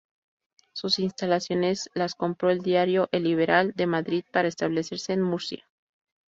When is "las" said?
1.93-2.15